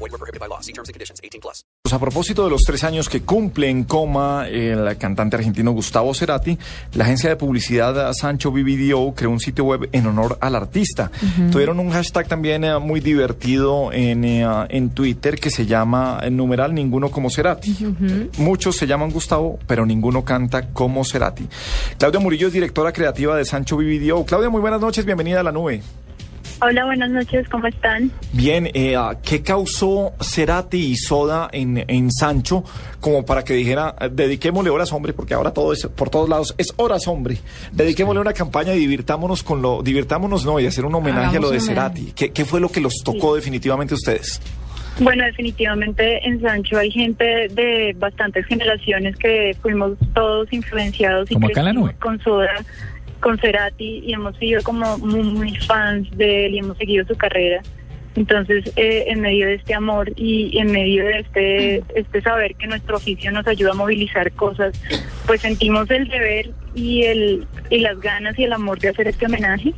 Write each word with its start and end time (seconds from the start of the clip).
Void 0.00 0.12
were 0.12 0.18
prohibited 0.18 0.40
by 0.40 0.48
law. 0.48 0.60
See 0.60 0.72
terms 0.72 0.88
and 0.88 0.94
conditions. 0.94 1.20
18 1.22 1.40
plus. 1.40 1.64
Pues 1.82 1.94
a 1.94 1.98
propósito 1.98 2.44
de 2.44 2.50
los 2.50 2.62
tres 2.62 2.84
años 2.84 3.08
que 3.08 3.22
cumple 3.22 3.68
en 3.68 3.84
coma 3.84 4.46
el 4.48 4.96
cantante 4.96 5.36
argentino 5.36 5.72
Gustavo 5.72 6.14
Cerati, 6.14 6.58
la 6.94 7.04
agencia 7.04 7.28
de 7.28 7.36
publicidad 7.36 8.12
Sancho 8.12 8.50
BBDO 8.50 9.14
creó 9.14 9.30
un 9.30 9.40
sitio 9.40 9.64
web 9.64 9.88
en 9.92 10.06
honor 10.06 10.38
al 10.40 10.54
artista. 10.56 11.10
Tuvieron 11.50 11.80
un 11.80 11.90
hashtag 11.90 12.28
también 12.28 12.64
eh, 12.64 12.78
muy 12.78 13.00
divertido 13.00 13.92
en, 13.92 14.24
eh, 14.24 14.46
en 14.68 14.90
Twitter 14.90 15.38
que 15.38 15.50
se 15.50 15.66
llama 15.66 16.20
el 16.22 16.36
numeral 16.36 16.74
Ninguno 16.74 17.10
como 17.10 17.30
Cerati. 17.30 17.76
Muchos 18.38 18.76
se 18.76 18.86
llaman 18.86 19.10
Gustavo, 19.10 19.58
pero 19.66 19.84
ninguno 19.84 20.24
canta 20.24 20.68
como 20.68 21.04
Cerati. 21.04 21.48
Claudia 21.98 22.20
Murillo 22.20 22.46
es 22.48 22.52
directora 22.52 22.92
creativa 22.92 23.36
de 23.36 23.44
Sancho 23.44 23.76
BBDO. 23.76 24.24
Claudia, 24.24 24.48
muy 24.48 24.60
buenas 24.60 24.80
noches, 24.80 25.04
bienvenida 25.04 25.40
a 25.40 25.42
la 25.42 25.52
nube. 25.52 25.82
Hola, 26.62 26.84
buenas 26.84 27.10
noches, 27.10 27.48
¿cómo 27.48 27.66
están? 27.66 28.10
Bien, 28.34 28.68
eh, 28.74 28.94
ah, 28.94 29.16
¿qué 29.22 29.42
causó 29.42 30.12
Cerati 30.20 30.76
y 30.78 30.96
Soda 30.96 31.48
en, 31.52 31.82
en 31.88 32.12
Sancho 32.12 32.64
como 33.00 33.24
para 33.24 33.42
que 33.44 33.54
dijera, 33.54 33.94
eh, 33.98 34.10
dediquémosle 34.12 34.68
horas 34.68 34.92
hombre, 34.92 35.14
porque 35.14 35.32
ahora 35.32 35.52
todo 35.52 35.72
es, 35.72 35.86
por 35.86 36.10
todos 36.10 36.28
lados, 36.28 36.54
es 36.58 36.74
horas 36.76 37.08
hombre, 37.08 37.38
dediquémosle 37.72 38.20
una 38.20 38.34
campaña 38.34 38.74
y 38.74 38.78
divirtámonos 38.78 39.42
con 39.42 39.62
lo, 39.62 39.82
divirtámonos 39.82 40.44
no, 40.44 40.60
y 40.60 40.66
hacer 40.66 40.84
un 40.84 40.94
homenaje 40.94 41.38
a 41.38 41.40
lo 41.40 41.50
de 41.50 41.60
Cerati. 41.60 42.12
¿Qué, 42.14 42.30
qué 42.30 42.44
fue 42.44 42.60
lo 42.60 42.68
que 42.68 42.80
los 42.80 42.94
tocó 43.02 43.34
definitivamente 43.34 43.94
a 43.94 43.96
ustedes? 43.96 44.40
Bueno, 44.98 45.24
definitivamente 45.24 46.26
en 46.28 46.42
Sancho 46.42 46.76
hay 46.76 46.90
gente 46.90 47.24
de 47.24 47.94
bastantes 47.98 48.44
generaciones 48.46 49.16
que 49.16 49.56
fuimos 49.62 49.92
todos 50.14 50.52
influencidos 50.52 51.30
y 51.30 51.34
Como 51.34 51.46
acá 51.46 51.60
en 51.60 51.66
la 51.66 51.72
nube. 51.72 51.94
con 51.98 52.20
Soda, 52.20 52.50
con 53.20 53.38
Cerati 53.38 54.02
y 54.04 54.12
hemos 54.12 54.36
sido 54.38 54.62
como 54.62 54.98
muy, 54.98 55.56
fans 55.56 56.08
de 56.16 56.46
él 56.46 56.54
y 56.54 56.58
hemos 56.58 56.76
seguido 56.78 57.06
su 57.06 57.16
carrera. 57.16 57.62
Entonces, 58.16 58.72
eh, 58.74 59.04
en 59.06 59.20
medio 59.20 59.46
de 59.46 59.54
este 59.54 59.72
amor 59.72 60.10
y 60.16 60.58
en 60.58 60.72
medio 60.72 61.04
de 61.04 61.20
este, 61.20 61.84
este 61.94 62.20
saber 62.22 62.56
que 62.56 62.66
nuestro 62.66 62.96
oficio 62.96 63.30
nos 63.30 63.46
ayuda 63.46 63.70
a 63.70 63.74
movilizar 63.74 64.32
cosas, 64.32 64.80
pues 65.26 65.42
sentimos 65.42 65.88
el 65.90 66.08
deber 66.08 66.50
y, 66.74 67.04
el, 67.04 67.46
y 67.70 67.78
las 67.78 68.00
ganas 68.00 68.36
y 68.38 68.44
el 68.44 68.52
amor 68.52 68.80
de 68.80 68.88
hacer 68.88 69.06
este 69.06 69.26
homenaje. 69.26 69.74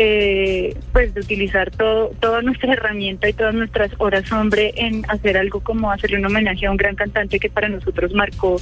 eh, 0.00 0.76
pues 0.92 1.12
de 1.12 1.20
utilizar 1.20 1.72
todo, 1.72 2.10
toda 2.20 2.40
nuestra 2.40 2.72
herramienta 2.72 3.28
y 3.28 3.32
todas 3.32 3.52
nuestras 3.52 3.90
horas 3.98 4.30
hombre 4.30 4.72
en 4.76 5.04
hacer 5.08 5.36
algo 5.36 5.58
como 5.60 5.90
hacerle 5.90 6.18
un 6.18 6.26
homenaje 6.26 6.66
a 6.66 6.70
un 6.70 6.76
gran 6.76 6.94
cantante 6.94 7.40
que 7.40 7.50
para 7.50 7.68
nosotros 7.68 8.12
marcó 8.14 8.60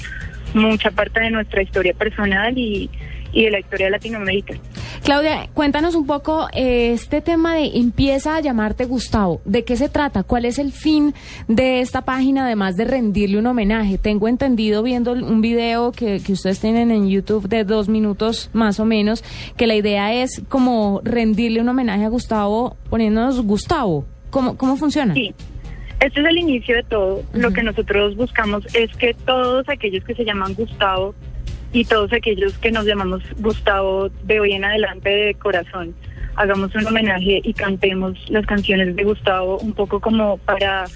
mucha 0.55 0.91
parte 0.91 1.21
de 1.21 1.31
nuestra 1.31 1.61
historia 1.61 1.93
personal 1.93 2.57
y, 2.57 2.89
y 3.37 3.45
de 3.45 3.51
la 3.51 3.61
historia 3.61 3.87
de 3.87 3.91
Latinoamérica. 3.92 4.55
Claudia, 5.05 5.48
cuéntanos 5.53 5.95
un 5.95 6.06
poco 6.06 6.48
eh, 6.55 6.92
este 6.92 7.20
tema 7.20 7.55
de 7.55 7.67
empieza 7.75 8.34
a 8.34 8.41
llamarte 8.41 8.87
Gustavo. 8.87 9.43
¿De 9.45 9.62
qué 9.62 9.77
se 9.77 9.91
trata? 9.91 10.23
¿Cuál 10.23 10.47
es 10.47 10.59
el 10.59 10.73
fin 10.73 11.15
de 11.47 11.81
esta 11.81 12.01
página 12.01 12.47
además 12.47 12.77
de 12.77 12.87
rendirle 12.87 13.39
un 13.39 13.47
homenaje? 13.47 13.98
Tengo 13.98 14.27
entendido 14.27 14.83
viendo 14.83 15.12
un 15.12 15.43
video 15.43 15.93
que, 15.93 16.20
que 16.25 16.33
ustedes 16.33 16.61
tienen 16.61 16.91
en 16.91 17.11
YouTube 17.11 17.47
de 17.47 17.65
dos 17.65 17.91
minutos 17.91 18.48
más 18.55 18.81
o 18.81 18.87
menos, 18.87 19.23
que 19.59 19.67
la 19.67 19.75
idea 19.75 20.15
es 20.15 20.43
como 20.49 21.03
rendirle 21.05 21.61
un 21.61 21.69
homenaje 21.69 22.06
a 22.06 22.09
Gustavo 22.09 22.77
poniéndonos 22.88 23.43
Gustavo. 23.43 24.06
¿Cómo, 24.31 24.56
cómo 24.56 24.77
funciona? 24.77 25.12
Sí, 25.12 25.34
este 26.00 26.21
es 26.21 26.27
el 26.27 26.38
inicio 26.38 26.75
de 26.75 26.82
todo. 26.84 27.22
Lo 27.34 27.53
que 27.53 27.62
nosotros 27.62 28.16
buscamos 28.16 28.65
es 28.75 28.91
que 28.97 29.12
todos 29.27 29.69
aquellos 29.69 30.03
que 30.05 30.15
se 30.15 30.25
llaman 30.25 30.55
Gustavo 30.55 31.15
y 31.76 31.84
todos 31.84 32.10
aquellos 32.14 32.56
que 32.56 32.72
nos 32.72 32.87
llamamos 32.87 33.22
Gustavo 33.37 34.09
de 34.25 34.41
hoy 34.41 34.53
en 34.54 34.64
adelante 34.64 35.10
de 35.10 35.34
corazón, 35.34 35.94
hagamos 36.34 36.75
un 36.75 36.87
homenaje 36.87 37.42
y 37.44 37.53
cantemos 37.53 38.19
las 38.31 38.47
canciones 38.47 38.97
de 38.97 39.04
Gustavo 39.04 39.59
un 39.59 39.75
poco 39.75 40.00
como 40.00 40.38
para 40.38 40.87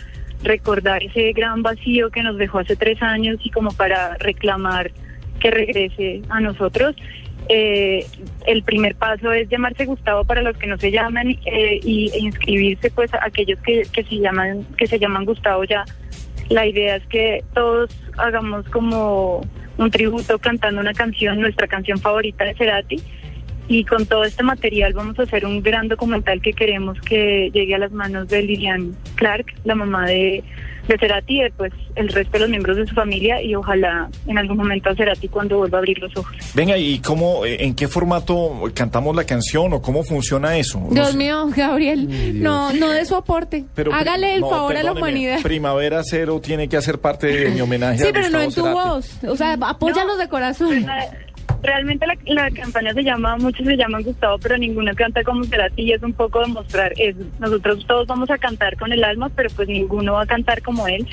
recordar 0.42 1.02
ese 1.04 1.34
gran 1.34 1.62
vacío 1.62 2.08
que 2.08 2.22
nos 2.22 2.38
dejó 2.38 2.60
hace 2.60 2.76
tres 2.76 3.02
años 3.02 3.36
y 3.44 3.50
como 3.50 3.72
para 3.72 4.16
reclamar 4.20 4.90
que 5.38 5.50
regrese 5.50 6.22
a 6.30 6.40
nosotros. 6.40 6.96
Eh, 7.50 8.06
el 8.46 8.62
primer 8.62 8.94
paso 8.94 9.32
es 9.32 9.50
llamarse 9.50 9.84
Gustavo 9.84 10.24
para 10.24 10.40
los 10.40 10.56
que 10.56 10.66
no 10.66 10.78
se 10.78 10.90
llaman 10.90 11.28
eh, 11.44 11.80
y, 11.82 12.10
e 12.14 12.20
inscribirse 12.20 12.90
pues 12.90 13.12
a 13.12 13.22
aquellos 13.22 13.60
que, 13.60 13.82
que 13.92 14.02
se 14.02 14.16
llaman 14.16 14.64
que 14.78 14.86
se 14.86 14.98
llaman 14.98 15.26
Gustavo 15.26 15.64
ya. 15.64 15.84
La 16.50 16.66
idea 16.66 16.96
es 16.96 17.06
que 17.06 17.44
todos 17.54 17.90
hagamos 18.18 18.68
como 18.68 19.40
un 19.78 19.90
tributo 19.90 20.38
cantando 20.38 20.80
una 20.80 20.92
canción, 20.92 21.40
nuestra 21.40 21.66
canción 21.66 21.98
favorita 21.98 22.44
de 22.44 22.54
Cerati. 22.54 23.00
Y 23.68 23.84
con 23.84 24.04
todo 24.04 24.24
este 24.24 24.42
material 24.42 24.92
vamos 24.92 25.16
a 25.20 25.22
hacer 25.22 25.46
un 25.46 25.62
gran 25.62 25.86
documental 25.86 26.42
que 26.42 26.52
queremos 26.52 27.00
que 27.00 27.50
llegue 27.54 27.76
a 27.76 27.78
las 27.78 27.92
manos 27.92 28.26
de 28.28 28.42
Lilian 28.42 28.96
Clark, 29.14 29.46
la 29.62 29.76
mamá 29.76 30.06
de, 30.06 30.42
de 30.88 30.98
Cerati, 30.98 31.38
y 31.40 31.42
de, 31.44 31.50
pues 31.52 31.72
el 31.94 32.08
resto 32.08 32.32
de 32.32 32.38
los 32.40 32.48
miembros 32.48 32.76
de 32.76 32.86
su 32.86 32.94
familia 32.94 33.40
y 33.42 33.54
ojalá 33.54 34.08
en 34.26 34.38
algún 34.38 34.56
momento 34.56 34.90
a 34.90 34.94
Cerati 34.94 35.28
cuando 35.28 35.58
vuelva 35.58 35.78
a 35.78 35.80
abrir 35.80 35.98
los 35.98 36.16
ojos. 36.16 36.34
Venga, 36.54 36.76
¿y 36.76 36.98
cómo, 37.00 37.44
eh, 37.44 37.64
en 37.64 37.74
qué 37.74 37.88
formato 37.88 38.62
cantamos 38.74 39.14
la 39.14 39.24
canción 39.24 39.72
o 39.72 39.82
cómo 39.82 40.02
funciona 40.02 40.56
eso? 40.56 40.80
No 40.80 40.90
Dios 40.90 41.10
sé. 41.12 41.16
mío, 41.16 41.48
Gabriel, 41.54 42.42
no, 42.42 42.72
no 42.72 42.90
de 42.90 43.04
su 43.04 43.14
aporte. 43.14 43.64
Pero, 43.74 43.92
Hágale 43.94 44.34
el 44.34 44.40
no, 44.40 44.50
favor 44.50 44.76
a 44.76 44.82
la 44.82 44.92
humanidad. 44.92 45.40
Primavera 45.42 46.02
Cero 46.04 46.40
tiene 46.42 46.68
que 46.68 46.76
hacer 46.76 46.98
parte 46.98 47.26
de 47.28 47.50
mi 47.50 47.60
homenaje 47.60 47.98
Sí, 47.98 48.08
a 48.08 48.12
pero 48.12 48.30
no 48.30 48.40
en 48.40 48.50
tu 48.52 48.62
Gustavo 48.62 48.94
voz. 48.96 49.06
Cerati. 49.06 49.26
O 49.28 49.36
sea, 49.36 49.52
apóyalos 49.60 50.18
de 50.18 50.28
corazón. 50.28 50.86
Realmente 51.62 52.06
la, 52.26 52.50
campaña 52.50 52.94
se 52.94 53.02
llama, 53.02 53.36
muchos 53.36 53.66
se 53.66 53.76
llaman 53.76 54.02
Gustavo, 54.02 54.38
pero 54.38 54.56
ninguno 54.56 54.94
canta 54.94 55.22
como 55.22 55.44
Cerati 55.44 55.82
y 55.82 55.92
es 55.92 56.02
un 56.02 56.14
poco 56.14 56.40
demostrar 56.40 56.92
eso. 56.96 57.20
Nosotros 57.38 57.84
todos 57.86 58.06
vamos 58.06 58.30
a 58.30 58.38
cantar 58.38 58.76
con 58.78 58.92
el 58.92 59.04
alma, 59.04 59.30
pero 59.34 59.50
pues 59.54 59.68
ninguno 59.68 60.14
va 60.14 60.22
a 60.22 60.26
cantar 60.26 60.62
como 60.62 60.88
él. 60.88 61.06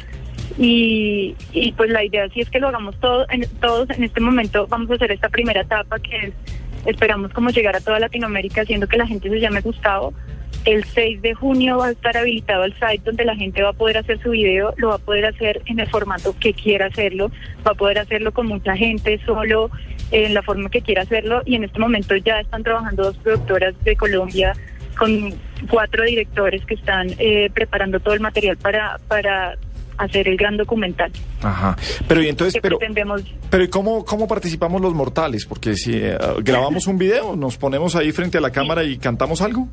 Y, 0.57 1.35
y 1.51 1.73
pues 1.73 1.89
la 1.89 2.03
idea 2.03 2.29
sí 2.29 2.39
es 2.39 2.49
que 2.49 2.59
lo 2.59 2.69
hagamos 2.69 2.97
todo, 2.99 3.25
en, 3.29 3.45
todos 3.59 3.89
en 3.89 4.05
este 4.05 4.21
momento. 4.21 4.67
Vamos 4.67 4.89
a 4.89 4.93
hacer 4.93 5.11
esta 5.11 5.27
primera 5.27 5.61
etapa 5.61 5.99
que 5.99 6.15
es, 6.17 6.33
esperamos 6.85 7.33
como 7.33 7.49
llegar 7.49 7.75
a 7.75 7.81
toda 7.81 7.99
Latinoamérica 7.99 8.61
haciendo 8.61 8.87
que 8.87 8.97
la 8.97 9.05
gente 9.05 9.29
se 9.29 9.39
llame 9.41 9.59
Gustavo. 9.59 10.13
El 10.63 10.85
6 10.85 11.21
de 11.21 11.33
junio 11.33 11.77
va 11.77 11.87
a 11.87 11.91
estar 11.91 12.15
habilitado 12.17 12.63
el 12.63 12.73
site 12.73 13.01
donde 13.03 13.25
la 13.25 13.35
gente 13.35 13.61
va 13.61 13.69
a 13.69 13.73
poder 13.73 13.97
hacer 13.97 14.21
su 14.21 14.31
video, 14.31 14.73
lo 14.77 14.89
va 14.89 14.95
a 14.95 14.99
poder 14.99 15.25
hacer 15.25 15.61
en 15.65 15.79
el 15.79 15.87
formato 15.89 16.35
que 16.39 16.53
quiera 16.53 16.87
hacerlo, 16.87 17.31
va 17.65 17.71
a 17.71 17.75
poder 17.75 17.99
hacerlo 17.99 18.33
con 18.33 18.47
mucha 18.47 18.75
gente, 18.75 19.19
solo 19.25 19.69
en 20.11 20.33
la 20.33 20.41
forma 20.41 20.69
que 20.69 20.81
quiera 20.81 21.03
hacerlo 21.03 21.41
y 21.45 21.55
en 21.55 21.63
este 21.63 21.79
momento 21.79 22.15
ya 22.15 22.39
están 22.39 22.63
trabajando 22.63 23.03
dos 23.03 23.17
productoras 23.17 23.73
de 23.83 23.95
Colombia 23.95 24.53
con 24.97 25.33
cuatro 25.69 26.03
directores 26.03 26.65
que 26.65 26.75
están 26.75 27.09
eh, 27.19 27.49
preparando 27.53 27.99
todo 27.99 28.13
el 28.13 28.19
material 28.19 28.57
para, 28.57 28.99
para 29.07 29.55
hacer 29.97 30.27
el 30.27 30.37
gran 30.37 30.57
documental. 30.57 31.11
Ajá. 31.41 31.75
Pero 32.07 32.21
y 32.21 32.29
entonces, 32.29 32.59
pero, 32.61 32.77
pretendemos 32.77 33.23
pero 33.49 33.63
¿y 33.63 33.67
cómo, 33.69 34.05
cómo 34.05 34.27
participamos 34.27 34.81
los 34.81 34.93
mortales? 34.93 35.45
Porque 35.45 35.75
si 35.75 35.95
eh, 35.95 36.17
grabamos 36.39 36.87
un 36.87 36.97
video, 36.97 37.35
nos 37.35 37.57
ponemos 37.57 37.95
ahí 37.95 38.11
frente 38.11 38.37
a 38.37 38.41
la 38.41 38.51
cámara 38.51 38.83
y 38.83 38.97
cantamos 38.97 39.41
algo. 39.41 39.67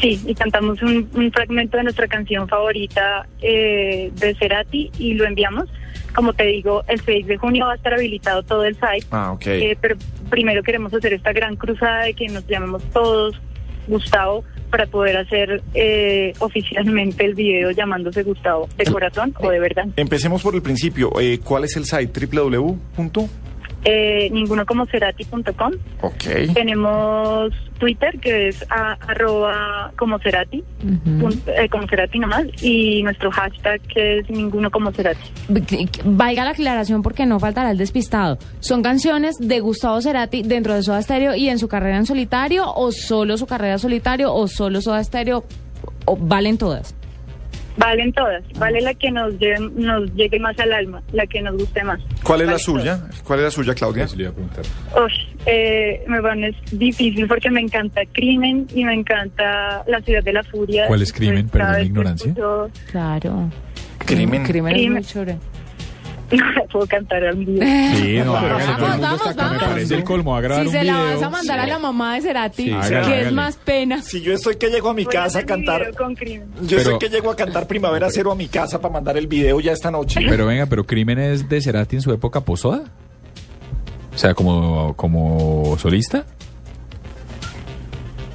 Sí, 0.00 0.20
y 0.26 0.34
cantamos 0.34 0.82
un, 0.82 1.08
un 1.14 1.32
fragmento 1.32 1.78
de 1.78 1.84
nuestra 1.84 2.06
canción 2.06 2.46
favorita 2.48 3.26
eh, 3.40 4.10
de 4.14 4.34
Cerati 4.34 4.90
y 4.98 5.14
lo 5.14 5.24
enviamos. 5.24 5.68
Como 6.16 6.32
te 6.32 6.44
digo, 6.44 6.82
el 6.88 6.98
6 6.98 7.26
de 7.26 7.36
junio 7.36 7.66
va 7.66 7.72
a 7.72 7.76
estar 7.76 7.92
habilitado 7.92 8.42
todo 8.42 8.64
el 8.64 8.74
site. 8.74 9.06
Ah, 9.10 9.32
ok. 9.32 9.46
Eh, 9.48 9.78
pero 9.78 9.96
primero 10.30 10.62
queremos 10.62 10.92
hacer 10.94 11.12
esta 11.12 11.32
gran 11.32 11.56
cruzada 11.56 12.04
de 12.04 12.14
que 12.14 12.26
nos 12.28 12.46
llamemos 12.46 12.82
todos 12.84 13.38
Gustavo 13.86 14.42
para 14.70 14.86
poder 14.86 15.18
hacer 15.18 15.62
eh, 15.74 16.32
oficialmente 16.38 17.24
el 17.24 17.34
video 17.34 17.70
llamándose 17.70 18.22
Gustavo 18.22 18.66
de 18.76 18.84
corazón 18.86 19.34
o 19.38 19.50
de 19.50 19.60
verdad. 19.60 19.86
Empecemos 19.96 20.42
por 20.42 20.54
el 20.54 20.62
principio. 20.62 21.12
Eh, 21.20 21.38
¿Cuál 21.44 21.64
es 21.64 21.76
el 21.76 21.84
site? 21.84 22.26
www. 22.26 22.78
Eh, 23.84 24.28
ninguno 24.32 24.66
como 24.66 24.84
cerati.com. 24.86 25.72
Ok. 26.02 26.52
Tenemos 26.54 27.52
Twitter 27.78 28.18
que 28.18 28.48
es 28.48 28.64
a- 28.68 28.94
arroba 29.06 29.92
como 29.96 30.18
Cerati, 30.18 30.64
pun- 31.20 31.40
eh, 31.56 31.68
como 31.68 31.86
Cerati 31.86 32.18
nomás, 32.18 32.46
y 32.62 33.02
nuestro 33.04 33.30
hashtag 33.30 33.80
que 33.82 34.18
es 34.18 34.30
ninguno 34.30 34.70
como 34.72 34.90
Cerati. 34.90 35.30
Valga 36.04 36.44
la 36.44 36.50
aclaración 36.50 37.02
porque 37.02 37.26
no 37.26 37.38
faltará 37.38 37.70
el 37.70 37.78
despistado. 37.78 38.38
¿Son 38.58 38.82
canciones 38.82 39.36
de 39.38 39.60
Gustavo 39.60 40.00
Cerati 40.00 40.42
dentro 40.42 40.74
de 40.74 40.82
Soda 40.82 41.00
Stereo 41.02 41.36
y 41.36 41.48
en 41.48 41.58
su 41.60 41.68
carrera 41.68 41.98
en 41.98 42.06
solitario 42.06 42.64
o 42.74 42.90
solo 42.90 43.36
su 43.36 43.46
carrera 43.46 43.74
en 43.74 43.78
solitario 43.78 44.34
o 44.34 44.48
solo 44.48 44.80
Soda 44.80 45.04
Stereo 45.04 45.44
o 46.06 46.16
valen 46.16 46.58
todas? 46.58 46.95
Valen 47.78 48.12
todas, 48.12 48.42
vale 48.58 48.80
la 48.80 48.94
que 48.94 49.10
nos 49.10 49.38
lleve, 49.38 49.58
nos 49.74 50.10
llegue 50.14 50.38
más 50.40 50.58
al 50.58 50.72
alma, 50.72 51.02
la 51.12 51.26
que 51.26 51.42
nos 51.42 51.56
guste 51.58 51.84
más. 51.84 52.00
¿Cuál 52.22 52.40
es 52.40 52.46
la 52.46 52.52
Vale 52.54 52.64
suya? 52.64 53.00
¿Cuál 53.24 53.40
es 53.40 53.44
la 53.44 53.50
suya, 53.50 53.74
Claudia? 53.74 54.04
Eso 54.04 54.16
le 54.16 54.22
iba 54.22 54.30
a 54.30 54.34
preguntar. 54.34 54.64
todas. 54.94 55.12
Eh, 55.44 56.02
me 56.08 56.20
pones 56.22 56.54
difícil 56.72 57.26
porque 57.28 57.50
me 57.50 57.60
encanta 57.60 58.00
Crimen 58.12 58.66
y 58.74 58.84
me 58.84 58.94
encanta 58.94 59.84
La 59.86 60.00
Ciudad 60.00 60.22
de 60.24 60.32
la 60.32 60.42
Furia. 60.42 60.86
¿Cuál 60.86 61.02
es 61.02 61.12
Crimen? 61.12 61.48
Pues, 61.48 61.52
Perdón 61.62 61.72
la 61.72 61.82
ignorancia. 61.82 62.28
escucho- 62.32 62.70
Claro. 62.90 63.50
Crimen. 63.98 64.44
Crimen 64.44 64.74
es 64.74 64.78
Crimen. 64.80 65.02
muy. 65.04 65.06
No 65.14 65.24
la 65.24 65.38
puedo 66.72 66.86
cantar 66.86 67.24
al 67.24 67.44
día. 67.44 67.94
Sí, 67.96 68.18
no, 68.18 68.34
pero 68.40 68.56
hágale, 68.56 68.64
vamos, 68.64 68.76
todo 68.78 68.86
el 68.86 68.92
mundo 68.92 69.06
vamos, 69.06 69.26
está 69.28 69.42
vamos. 69.44 69.60
Me 69.62 69.66
parece 69.68 69.94
el 69.94 70.04
colmo, 70.04 70.36
a 70.36 70.40
grabar 70.40 70.62
Si 70.64 70.68
un 70.68 70.72
se 70.72 70.84
la 70.84 70.92
video. 70.94 71.14
vas 71.14 71.22
a 71.22 71.30
mandar 71.30 71.58
a 71.60 71.66
la 71.66 71.78
mamá 71.78 72.14
de 72.14 72.20
Cerati, 72.22 72.64
Sí, 72.64 72.68
que 72.70 72.74
hágale, 72.74 73.20
es 73.22 73.32
más 73.32 73.56
pena. 73.56 74.02
Si 74.02 74.20
yo 74.20 74.32
estoy 74.32 74.56
que 74.56 74.68
llego 74.68 74.88
a 74.90 74.94
mi 74.94 75.04
Voy 75.04 75.12
casa 75.12 75.38
a 75.40 75.46
cantar, 75.46 75.90
yo 76.62 76.78
estoy 76.78 76.98
que 76.98 77.08
llego 77.08 77.30
a 77.30 77.36
cantar 77.36 77.66
Primavera 77.66 78.08
Cero 78.10 78.32
a 78.32 78.34
mi 78.34 78.48
casa 78.48 78.80
para 78.80 78.92
mandar 78.92 79.16
el 79.16 79.26
video 79.28 79.60
ya 79.60 79.72
esta 79.72 79.90
noche. 79.90 80.20
Pero 80.28 80.46
venga, 80.46 80.66
pero 80.66 80.84
Crimen 80.84 81.18
es 81.18 81.48
de 81.48 81.60
Cerati 81.60 81.96
en 81.96 82.02
su 82.02 82.12
época 82.12 82.40
posoda. 82.40 82.82
O 84.14 84.18
sea, 84.18 84.34
como, 84.34 84.94
como 84.96 85.76
solista. 85.78 86.24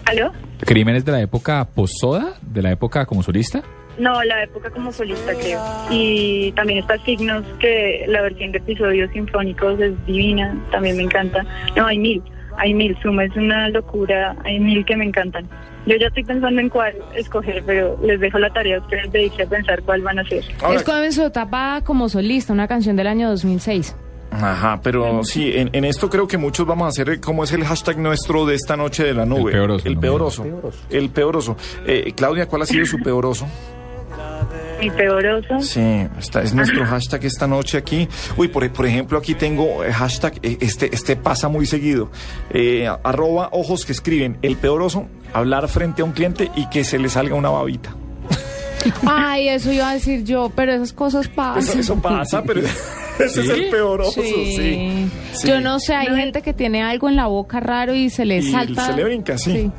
¿Aló? 0.06 0.32
Crimen 0.60 0.96
es 0.96 1.06
de 1.06 1.12
la 1.12 1.22
época 1.22 1.68
posoda, 1.74 2.34
de 2.42 2.62
la 2.62 2.72
época 2.72 3.06
como 3.06 3.24
solista. 3.24 3.64
No, 4.02 4.24
la 4.24 4.44
época 4.44 4.72
como 4.72 4.92
solista, 4.92 5.32
creo. 5.40 5.62
Y 5.92 6.52
también 6.54 6.80
está 6.80 6.98
Signos, 7.06 7.44
que 7.60 8.04
la 8.08 8.22
versión 8.22 8.52
de 8.52 8.58
episodios 8.58 9.12
sinfónicos 9.12 9.80
es 9.80 9.94
divina, 10.08 10.58
también 10.72 10.98
me 10.98 11.04
encanta. 11.04 11.46
No, 11.76 11.86
hay 11.86 12.00
mil, 12.00 12.22
hay 12.58 12.74
mil, 12.74 12.98
Suma 13.04 13.26
es 13.26 13.36
una 13.36 13.70
locura, 13.70 14.36
hay 14.44 14.60
mil 14.60 14.84
que 14.86 14.96
me 14.98 15.06
encantan. 15.06 15.48
Yo 15.86 15.96
ya 15.98 16.08
estoy 16.08 16.24
pensando 16.24 16.60
en 16.62 16.70
cuál 16.70 16.94
escoger, 17.16 17.64
pero 17.66 17.98
les 18.04 18.20
dejo 18.20 18.40
la 18.40 18.52
tarea 18.52 18.78
a 18.78 18.80
ustedes 18.82 19.12
de 19.12 19.24
irse 19.24 19.44
a 19.44 19.46
pensar 19.46 19.82
cuál 19.84 20.02
van 20.02 20.18
a 20.18 20.24
hacer. 20.24 20.44
Ahora- 20.64 20.78
es 20.78 20.84
como 20.84 20.98
en 21.00 21.14
su 21.14 21.24
etapa 21.24 21.82
como 21.84 22.10
solista, 22.10 22.54
una 22.54 22.68
canción 22.68 22.96
del 22.96 23.06
año 23.08 23.30
2006. 23.30 23.96
Ajá, 24.32 24.80
pero 24.82 25.24
sí, 25.26 25.52
en, 25.54 25.70
en 25.74 25.84
esto 25.86 26.10
creo 26.10 26.28
que 26.28 26.38
muchos 26.38 26.66
vamos 26.66 26.86
a 26.86 26.88
hacer 26.90 27.20
como 27.20 27.44
es 27.44 27.52
el 27.52 27.66
hashtag 27.66 27.98
nuestro 27.98 28.46
de 28.46 28.56
esta 28.56 28.78
noche 28.78 29.04
de 29.04 29.14
la 29.14 29.26
nube. 29.26 29.52
El 29.52 29.58
peoroso, 29.58 29.88
El 29.88 29.98
peoroso. 29.98 30.46
El 30.90 31.10
peoroso. 31.10 31.58
Eh, 31.86 32.14
Claudia, 32.16 32.48
¿cuál 32.48 32.62
ha 32.62 32.66
sido 32.66 32.86
su 32.86 32.98
peoroso? 33.00 33.46
Mi 34.82 34.90
peoroso. 34.90 35.60
Sí, 35.60 36.08
esta 36.20 36.42
es 36.42 36.54
nuestro 36.54 36.86
hashtag 36.86 37.24
esta 37.26 37.48
noche 37.48 37.78
aquí. 37.78 38.08
Uy, 38.36 38.48
por, 38.48 38.68
por 38.74 38.86
ejemplo, 38.86 39.18
aquí 39.18 39.36
tengo 39.36 39.84
eh, 39.84 39.94
hashtag, 39.94 40.34
eh, 40.42 40.58
este, 40.60 40.94
este 40.94 41.16
pasa 41.16 41.48
muy 41.50 41.66
seguido. 41.66 42.10
Eh, 42.50 42.90
arroba 43.04 43.50
ojos 43.52 43.86
que 43.86 43.92
escriben, 43.92 44.38
el 44.42 44.58
peoroso, 44.58 45.08
hablar 45.34 45.68
frente 45.68 46.02
a 46.02 46.06
un 46.06 46.12
cliente 46.14 46.50
y 46.56 46.68
que 46.70 46.84
se 46.84 46.98
le 47.00 47.10
salga 47.10 47.36
una 47.36 47.50
babita. 47.50 47.96
Ay, 49.08 49.50
eso 49.50 49.72
iba 49.72 49.92
a 49.92 49.94
decir 49.94 50.24
yo, 50.24 50.52
pero 50.56 50.74
esas 50.74 50.92
cosas 50.94 51.28
pasan. 51.28 51.62
Eso, 51.64 51.80
eso 51.80 51.96
pasa, 52.02 52.42
pero 52.44 52.62
ese 53.20 53.42
es 53.42 53.50
el 53.50 53.70
peoroso, 53.70 54.22
sí. 54.24 54.56
Sí. 54.58 55.12
Sí. 55.34 55.48
Yo 55.48 55.62
no 55.62 55.80
sé, 55.80 55.94
hay 55.94 56.08
No, 56.08 56.16
gente 56.16 56.42
que 56.42 56.54
tiene 56.54 56.82
algo 56.82 57.08
en 57.08 57.16
la 57.16 57.28
boca 57.28 57.60
raro 57.60 57.94
y 57.94 58.10
se 58.10 58.26
le 58.26 58.38
Y 58.40 58.52
salta. 58.52 58.88
se 58.88 58.94
le 58.94 59.04
brinca, 59.04 59.38
sí. 59.38 59.72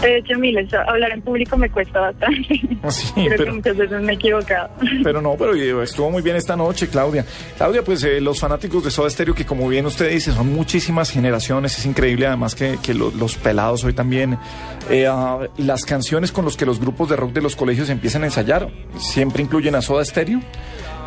De 0.00 0.16
hecho, 0.18 0.38
miles, 0.38 0.72
hablar 0.72 1.10
en 1.12 1.20
público 1.22 1.56
me 1.56 1.68
cuesta 1.70 2.00
bastante. 2.00 2.60
Sí, 2.90 3.12
Creo 3.14 3.28
pero- 3.36 3.44
que 3.44 3.52
muchas 3.52 3.76
veces 3.76 4.00
me 4.02 4.12
he 4.12 4.14
equivocado. 4.14 4.70
Pero 5.04 5.20
no, 5.20 5.34
pero 5.36 5.54
eh, 5.54 5.82
estuvo 5.84 6.10
muy 6.10 6.22
bien 6.22 6.36
esta 6.36 6.56
noche, 6.56 6.88
Claudia. 6.88 7.24
Claudia, 7.58 7.82
pues 7.84 8.02
eh, 8.04 8.20
los 8.20 8.40
fanáticos 8.40 8.82
de 8.82 8.90
Soda 8.90 9.10
Stereo, 9.10 9.34
que 9.34 9.44
como 9.44 9.68
bien 9.68 9.84
usted 9.84 10.10
dice, 10.10 10.32
son 10.32 10.52
muchísimas 10.54 11.10
generaciones, 11.10 11.78
es 11.78 11.84
increíble 11.84 12.26
además 12.26 12.54
que, 12.54 12.78
que 12.82 12.94
lo- 12.94 13.10
los 13.10 13.36
pelados 13.36 13.84
hoy 13.84 13.92
también, 13.92 14.38
eh, 14.88 15.06
ah, 15.06 15.40
las 15.58 15.84
canciones 15.84 16.32
con 16.32 16.44
los 16.46 16.56
que 16.56 16.64
los 16.64 16.80
grupos 16.80 17.10
de 17.10 17.16
rock 17.16 17.32
de 17.34 17.42
los 17.42 17.54
colegios 17.54 17.90
empiezan 17.90 18.22
a 18.22 18.26
ensayar, 18.26 18.70
siempre 18.98 19.42
incluyen 19.42 19.74
a 19.74 19.82
Soda 19.82 20.04
Stereo. 20.04 20.40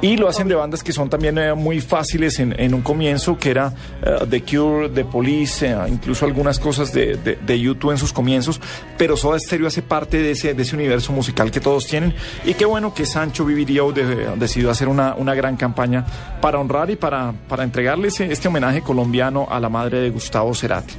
Y 0.03 0.17
lo 0.17 0.27
hacen 0.27 0.49
de 0.49 0.55
bandas 0.55 0.83
que 0.83 0.91
son 0.91 1.09
también 1.09 1.37
eh, 1.37 1.53
muy 1.53 1.79
fáciles 1.79 2.37
en, 2.37 2.73
un 2.73 2.81
comienzo, 2.81 3.37
que 3.37 3.51
era 3.51 3.73
eh, 4.05 4.25
The 4.29 4.41
Cure, 4.43 4.89
The 4.89 5.05
Police, 5.05 5.65
eh, 5.65 5.75
incluso 5.87 6.25
algunas 6.25 6.59
cosas 6.59 6.91
de, 6.91 7.15
de, 7.15 7.59
YouTube 7.59 7.91
en 7.91 7.97
sus 7.97 8.11
comienzos, 8.11 8.59
pero 8.97 9.15
Soda 9.15 9.39
Stereo 9.39 9.65
hace 9.67 9.81
parte 9.81 10.17
de 10.17 10.31
ese, 10.31 10.53
de 10.53 10.61
ese 10.61 10.75
universo 10.75 11.13
musical 11.13 11.51
que 11.51 11.61
todos 11.61 11.87
tienen. 11.87 12.13
Y 12.43 12.53
qué 12.55 12.65
bueno 12.65 12.93
que 12.93 13.05
Sancho 13.05 13.45
Vivirio 13.45 13.93
de- 13.93 14.35
decidió 14.35 14.69
hacer 14.71 14.89
una, 14.89 15.15
una 15.15 15.35
gran 15.35 15.55
campaña 15.55 16.05
para 16.41 16.59
honrar 16.59 16.89
y 16.89 16.97
para, 16.97 17.31
para 17.47 17.63
entregarle 17.63 18.09
ese- 18.09 18.29
este 18.29 18.49
homenaje 18.49 18.81
colombiano 18.81 19.47
a 19.49 19.57
la 19.61 19.69
madre 19.69 20.01
de 20.01 20.09
Gustavo 20.09 20.53
Cerati. 20.53 20.95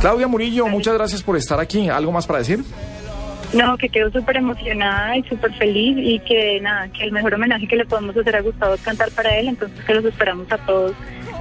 Claudia 0.00 0.28
Murillo, 0.28 0.68
muchas 0.68 0.94
gracias 0.94 1.20
por 1.20 1.36
estar 1.36 1.58
aquí. 1.58 1.88
¿Algo 1.88 2.12
más 2.12 2.28
para 2.28 2.38
decir? 2.38 2.62
No, 3.56 3.76
que 3.76 3.88
quedo 3.88 4.10
súper 4.10 4.36
emocionada 4.36 5.16
y 5.16 5.22
súper 5.24 5.52
feliz 5.54 5.96
y 5.98 6.18
que 6.20 6.60
nada, 6.60 6.88
que 6.88 7.04
el 7.04 7.12
mejor 7.12 7.34
homenaje 7.34 7.66
que 7.66 7.76
le 7.76 7.84
podemos 7.84 8.16
hacer 8.16 8.36
a 8.36 8.40
Gustavo 8.42 8.74
es 8.74 8.80
cantar 8.82 9.10
para 9.12 9.36
él, 9.38 9.48
entonces 9.48 9.78
que 9.84 9.94
los 9.94 10.04
esperamos 10.04 10.50
a 10.52 10.58
todos 10.58 10.92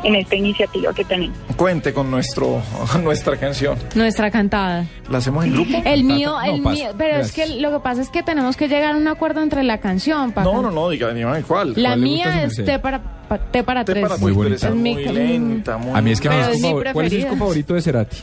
en 0.04 0.14
esta 0.16 0.36
iniciativa 0.36 0.94
que 0.94 1.04
tenemos. 1.04 1.36
Cuente 1.58 1.92
con 1.94 2.12
nuestro, 2.12 2.62
nuestra 3.04 3.38
canción. 3.38 3.78
Nuestra 3.96 4.30
cantada. 4.30 4.86
¿La 5.10 5.18
hacemos 5.18 5.46
en 5.46 5.54
grupo? 5.54 5.82
El 5.84 6.04
mío, 6.04 6.32
No, 6.32 6.42
el 6.56 6.62
paso. 6.62 6.76
mío, 6.76 6.90
pero 6.98 7.18
es 7.18 7.32
que 7.32 7.48
lo 7.60 7.72
que 7.72 7.80
pasa 7.80 8.02
es 8.02 8.10
que 8.10 8.22
tenemos 8.22 8.56
que 8.56 8.68
llegar 8.68 8.94
a 8.94 8.98
un 8.98 9.08
acuerdo 9.08 9.42
entre 9.42 9.64
la 9.64 9.80
canción, 9.80 10.32
Paco. 10.32 10.54
No, 10.54 10.62
no, 10.62 10.72
no, 10.72 10.90
diga, 10.90 11.12
dígame 11.14 11.42
cuál. 11.44 11.74
La 11.76 11.90
¿Cuál 11.92 12.02
le 12.02 12.08
gusta 12.10 12.30
a 12.30 12.36
mía 12.36 12.44
es? 12.44 12.56
T 12.66 12.80
para, 12.80 13.02
pa- 13.28 13.40
T 13.40 13.64
para 13.64 13.84
tres. 13.86 14.04
para 14.04 14.18
Muy 14.18 14.32
muy 14.34 14.44
bonita. 14.46 14.70
muy 14.72 15.04
Es 15.04 15.12
lenta, 15.14 15.78
muy 15.78 15.98
A 15.98 16.02
mí 16.02 16.12
es 16.12 16.22
que 16.22 16.28
es 16.28 16.62
favor- 16.62 16.92
¿Cuál 16.94 17.06
es 17.08 17.12
disco 17.12 17.30
preferida. 17.30 17.38
favorito 17.40 17.74
de 17.74 17.82
Cerati? 17.82 18.18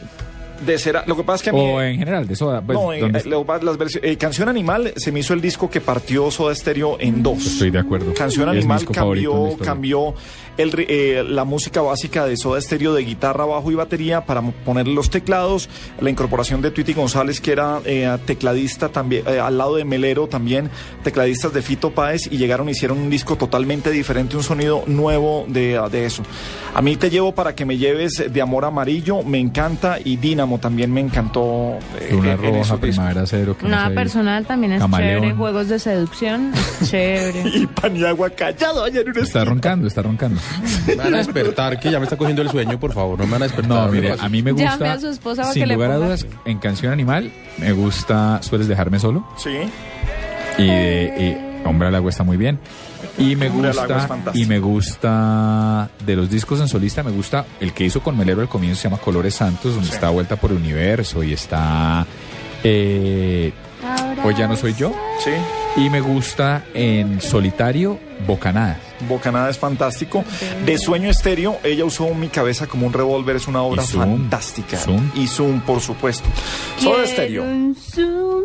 De 0.65 0.79
Cera- 0.79 1.05
Lo 1.07 1.17
que 1.17 1.23
pasa 1.25 1.37
es 1.37 1.43
que 1.43 1.51
a 1.51 1.53
mí... 1.53 1.61
O 1.61 1.81
en 1.83 1.99
general, 1.99 2.27
de 2.27 2.37
Soda. 2.37 2.61
Pues, 2.63 2.79
no, 2.79 2.93
en- 2.93 3.01
¿dónde 3.01 3.19
eh, 3.21 3.23
lo 3.27 3.41
que 3.41 3.45
pasa- 3.47 3.65
las 3.65 3.97
eh, 4.03 4.17
Canción 4.17 4.49
Animal 4.49 4.93
se 4.97 5.13
me 5.13 5.21
hizo 5.21 5.35
el 5.35 5.41
disco 5.41 5.71
que 5.71 5.81
partió 5.81 6.31
Soda 6.31 6.55
Stereo 6.55 6.97
en 7.01 7.23
dos. 7.23 7.45
Estoy 7.47 7.71
de 7.71 7.79
acuerdo. 7.79 8.13
Canción 8.15 8.49
Animal 8.49 8.85
cambió, 8.87 9.57
cambió 9.63 10.15
el, 10.57 10.73
eh, 10.89 11.25
la 11.27 11.45
música 11.45 11.81
básica 11.81 12.27
de 12.27 12.37
Soda 12.37 12.61
Stereo 12.61 12.93
de 12.95 13.03
guitarra, 13.05 13.45
bajo 13.47 13.71
y 13.71 13.75
batería 13.75 14.25
para 14.25 14.43
poner 14.43 14.87
los 14.87 15.09
teclados, 15.11 15.69
la 16.01 16.11
incorporación 16.11 16.61
de 16.63 16.71
Tweety 16.71 16.93
González 16.93 17.41
que 17.41 17.53
era 17.53 17.81
eh, 17.85 18.17
tecladista 18.27 18.89
también, 18.91 19.27
al 19.27 19.57
lado 19.57 19.77
de 19.77 19.85
Melero 19.85 20.27
también, 20.29 20.69
tecladistas 21.03 21.53
de 21.55 21.63
Fito 21.63 21.91
Páez 21.93 22.29
y 22.31 22.37
llegaron 22.37 22.69
y 22.69 22.73
hicieron 22.73 22.99
un 22.99 23.11
disco 23.11 23.37
totalmente 23.37 23.91
diferente, 23.91 24.37
un 24.37 24.43
sonido 24.43 24.83
nuevo 24.87 25.47
de, 25.49 25.81
de 25.91 26.05
eso. 26.07 26.23
A 26.75 26.83
mí 26.83 26.97
te 26.97 27.11
llevo 27.11 27.35
para 27.35 27.55
que 27.55 27.65
me 27.65 27.79
lleves 27.79 28.23
de 28.31 28.43
Amor 28.43 28.65
Amarillo, 28.65 29.23
me 29.23 29.39
encanta 29.39 29.99
y 30.05 30.17
Dínamo 30.17 30.52
también 30.59 30.93
me 30.93 31.01
encantó. 31.01 31.79
eh, 32.01 32.15
Una 32.15 32.33
en- 32.33 32.45
en 32.45 32.55
roja, 32.55 32.77
primavera 32.77 33.27
cero. 33.27 33.57
que 33.59 33.65
no 33.65 33.71
Nada 33.71 33.89
sé. 33.89 33.95
personal 33.95 34.47
también 34.47 34.73
es 34.73 34.81
Camaleón. 34.81 35.21
chévere. 35.21 35.35
Juegos 35.37 35.69
de 35.69 35.79
seducción, 35.79 36.53
chévere. 36.85 37.43
Y 37.55 37.67
Paniagua 37.67 38.31
callado 38.31 38.85
allá 38.85 39.01
en 39.01 39.09
una 39.11 39.21
Está 39.23 39.45
roncando, 39.45 39.87
está 39.89 40.03
roncando. 40.03 40.41
Me 40.87 40.95
van 40.97 41.15
a 41.15 41.19
despertar, 41.19 41.79
que 41.81 41.91
ya 41.91 41.99
me 41.99 42.05
está 42.05 42.17
cogiendo 42.17 42.43
el 42.43 42.51
sueño, 42.51 42.79
por 42.81 42.93
favor. 42.93 43.19
No 43.19 43.27
me 43.27 43.33
van 43.33 43.43
a 43.43 43.47
despertar. 43.47 43.87
No, 43.87 43.93
mire, 43.93 44.15
a 44.19 44.29
mí 44.29 44.43
me 44.43 44.53
gusta. 44.53 44.71
Llame 44.79 44.89
a 44.89 45.01
su 45.01 45.09
esposa 45.09 45.43
para 45.43 45.53
sin 45.55 45.63
que 45.63 45.67
le 45.67 45.75
lugar 45.75 45.91
a 45.93 45.97
dudas, 45.97 46.27
en 46.45 46.59
Canción 46.59 46.93
Animal, 46.93 47.31
me 47.59 47.73
gusta 47.73 48.41
Sueles 48.43 48.69
dejarme 48.69 48.99
solo. 48.99 49.27
Sí. 49.37 49.51
Y, 50.59 50.67
de, 50.67 51.15
y 51.19 51.52
Hombre 51.65 51.89
al 51.89 51.95
agua 51.95 52.11
está 52.11 52.23
muy 52.25 52.37
bien. 52.37 52.59
Y 53.19 53.37
me 53.37 53.49
Hombre 53.49 53.71
gusta, 53.73 54.09
y 54.35 54.47
me 54.47 54.59
gusta 54.59 55.91
de 56.05 56.17
los 56.17 56.31
discos 56.31 56.61
en 56.61 56.69
solista, 56.69 57.03
me 57.03 57.11
gusta 57.11 57.45
el 57.61 57.73
que 57.73 57.85
hizo 57.85 58.03
con 58.03 58.17
Melero 58.17 58.41
al 58.41 58.49
comienzo, 58.49 58.83
se 58.83 58.89
llama 58.89 59.01
Colores 59.01 59.35
Santos, 59.35 59.75
donde 59.75 59.91
está 59.91 60.11
Vuelta 60.11 60.37
por 60.37 60.51
el 60.51 60.57
Universo 60.59 61.23
y 61.23 61.33
está 61.33 62.07
eh, 62.65 63.53
Hoy 64.25 64.35
ya 64.37 64.47
no 64.47 64.57
soy 64.57 64.75
yo. 64.75 64.95
Sí. 65.23 65.31
Y 65.77 65.91
me 65.91 66.01
gusta 66.01 66.65
en 66.75 67.21
solitario 67.21 67.99
Bocanada. 68.27 68.79
Bocanada 69.09 69.51
es 69.51 69.59
fantástico. 69.59 70.25
De 70.65 70.79
Sueño 70.79 71.11
Estéreo, 71.11 71.59
ella 71.65 71.85
usó 71.85 72.15
Mi 72.15 72.29
Cabeza 72.29 72.67
como 72.69 72.87
un 72.87 72.93
revólver, 72.93 73.37
es 73.37 73.49
una 73.49 73.63
obra 73.63 73.83
Y 73.83 73.87
Zoom. 73.87 74.03
fantástica. 74.03 74.77
Zoom. 74.77 75.11
Y 75.17 75.27
Zoom, 75.27 75.61
por 75.63 75.81
supuesto. 75.81 76.29
Soda 76.79 77.03
Estéreo. 77.05 77.43
Un 77.43 77.75
zoom. 77.75 78.43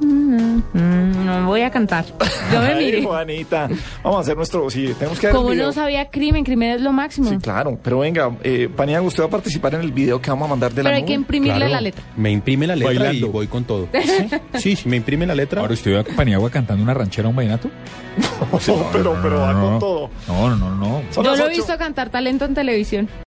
Mm, 0.00 0.62
mm, 0.72 1.09
No 1.40 1.46
voy 1.46 1.62
a 1.62 1.70
cantar. 1.70 2.04
Yo 2.52 2.60
me 2.60 2.66
Ay, 2.66 2.84
miré. 2.84 3.02
Juanita. 3.04 3.68
Vamos 4.02 4.18
a 4.18 4.20
hacer 4.22 4.36
nuestro. 4.36 4.68
Sí, 4.70 4.94
tenemos 4.98 5.18
que 5.20 5.28
Como 5.30 5.54
no 5.54 5.72
sabía 5.72 6.10
crimen, 6.10 6.44
crimen 6.44 6.70
es 6.70 6.80
lo 6.80 6.92
máximo. 6.92 7.30
Sí, 7.30 7.38
claro. 7.38 7.78
Pero 7.82 7.98
venga, 8.00 8.30
eh, 8.42 8.68
Paniagua, 8.74 9.08
usted 9.08 9.22
va 9.22 9.26
a 9.26 9.30
participar 9.30 9.74
en 9.74 9.80
el 9.82 9.92
video 9.92 10.20
que 10.20 10.30
vamos 10.30 10.46
a 10.46 10.50
mandar 10.50 10.72
de 10.72 10.82
la 10.82 10.88
Pero 10.90 10.96
hay 10.96 11.02
nube? 11.02 11.06
que 11.08 11.14
imprimirle 11.14 11.56
Claro, 11.58 11.72
la 11.72 11.80
letra. 11.80 12.02
Me 12.16 12.30
imprime 12.30 12.66
la 12.66 12.76
letra 12.76 12.94
Bailando. 12.94 13.26
y 13.26 13.30
voy 13.30 13.46
con 13.46 13.64
todo. 13.64 13.88
Sí, 14.58 14.76
sí, 14.76 14.88
me 14.88 14.96
imprime 14.96 15.26
la 15.26 15.34
letra. 15.34 15.60
Ahora 15.60 15.74
usted 15.74 15.92
ve 15.92 15.98
a 16.00 16.04
Paniagua 16.16 16.50
cantando 16.50 16.82
una 16.82 16.94
ranchera 16.94 17.26
a 17.26 17.30
un 17.30 17.36
vallenato. 17.36 17.70
No, 18.50 18.58
pero, 18.92 19.16
pero 19.22 19.40
va 19.40 19.52
no, 19.52 19.60
con 19.62 19.72
no. 19.74 19.78
todo. 19.78 20.10
No, 20.28 20.50
no, 20.50 20.56
no, 20.56 20.74
no. 20.76 21.02
Yo 21.22 21.36
lo 21.36 21.46
he 21.46 21.50
visto 21.50 21.76
cantar 21.78 22.10
talento 22.10 22.44
en 22.44 22.54
televisión. 22.54 23.08